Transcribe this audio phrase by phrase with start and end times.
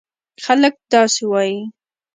[0.45, 1.59] خلک داسې وایي: